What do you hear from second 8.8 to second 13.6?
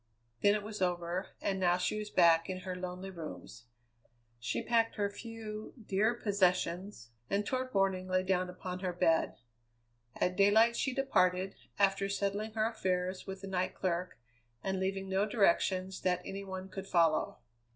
bed. At daylight she departed, after settling her affairs with the